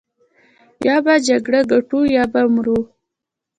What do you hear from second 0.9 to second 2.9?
به جګړه ګټو يا به مرو.